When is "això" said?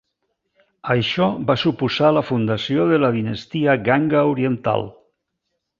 0.93-1.27